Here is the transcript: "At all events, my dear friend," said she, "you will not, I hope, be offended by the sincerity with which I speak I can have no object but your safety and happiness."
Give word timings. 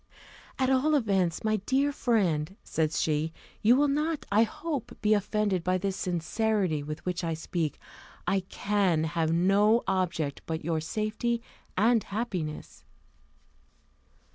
"At 0.57 0.71
all 0.71 0.95
events, 0.95 1.43
my 1.43 1.57
dear 1.57 1.91
friend," 1.91 2.55
said 2.63 2.91
she, 2.91 3.31
"you 3.61 3.75
will 3.75 3.87
not, 3.87 4.25
I 4.31 4.41
hope, 4.41 4.97
be 4.99 5.13
offended 5.13 5.63
by 5.63 5.77
the 5.77 5.91
sincerity 5.91 6.81
with 6.81 7.05
which 7.05 7.23
I 7.23 7.35
speak 7.35 7.77
I 8.25 8.39
can 8.39 9.03
have 9.03 9.31
no 9.31 9.83
object 9.87 10.41
but 10.47 10.65
your 10.65 10.79
safety 10.81 11.39
and 11.77 12.03
happiness." 12.03 12.83